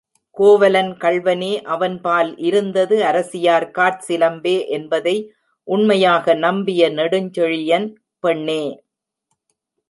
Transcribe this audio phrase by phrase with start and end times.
[0.37, 5.15] கோவலன் கள்வனே அவன்பால் இருந்தது, அரசியார் காற்சிலம்பே என்பதை
[5.67, 7.87] உண்மையாக நம்பிய நெடுஞ்செழியன்,
[8.23, 8.61] பெண்ணே!